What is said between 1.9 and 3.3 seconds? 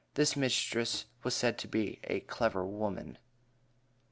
a "clever woman."